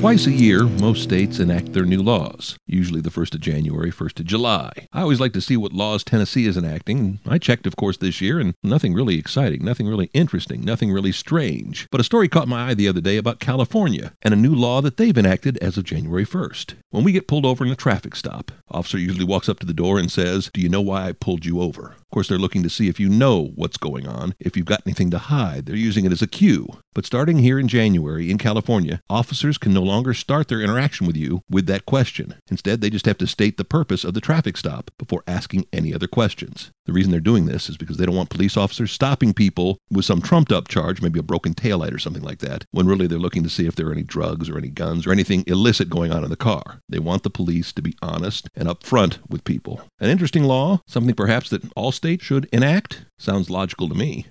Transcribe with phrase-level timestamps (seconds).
[0.00, 4.20] Twice a year, most states enact their new laws, usually the 1st of January, 1st
[4.20, 4.72] of July.
[4.94, 7.18] I always like to see what laws Tennessee is enacting.
[7.26, 11.12] I checked, of course, this year, and nothing really exciting, nothing really interesting, nothing really
[11.12, 11.86] strange.
[11.90, 14.80] But a story caught my eye the other day about California and a new law
[14.80, 16.76] that they've enacted as of January 1st.
[16.88, 19.74] When we get pulled over in a traffic stop, officer usually walks up to the
[19.74, 21.94] door and says, Do you know why I pulled you over?
[22.10, 24.82] Of course, they're looking to see if you know what's going on, if you've got
[24.86, 25.66] anything to hide.
[25.66, 26.78] They're using it as a cue.
[27.00, 31.16] But starting here in January in California, officers can no longer start their interaction with
[31.16, 32.34] you with that question.
[32.50, 35.94] Instead, they just have to state the purpose of the traffic stop before asking any
[35.94, 36.70] other questions.
[36.84, 40.04] The reason they're doing this is because they don't want police officers stopping people with
[40.04, 43.18] some trumped up charge, maybe a broken taillight or something like that, when really they're
[43.18, 46.12] looking to see if there are any drugs or any guns or anything illicit going
[46.12, 46.80] on in the car.
[46.86, 49.80] They want the police to be honest and upfront with people.
[50.00, 53.06] An interesting law, something perhaps that all states should enact?
[53.18, 54.26] Sounds logical to me.